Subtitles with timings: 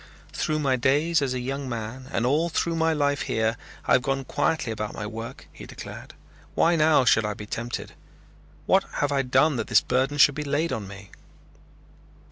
[0.33, 3.55] "Through my days as a young man and all through my life here
[3.85, 6.15] I have gone quietly about my work," he declared.
[6.55, 7.93] "Why now should I be tempted?
[8.65, 11.11] What have I done that this burden should be laid on me?"